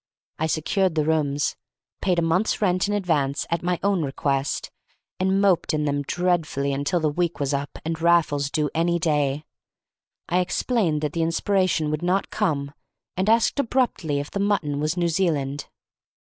[0.39, 1.55] I secured the rooms,
[2.01, 4.71] paid a month's rent in advance at my own request,
[5.19, 9.45] and moped in them dreadfully until the week was up and Raffles due any day.
[10.27, 12.71] I explained that the inspiration would not come,
[13.15, 15.67] and asked abruptly if the mutton was New Zealand.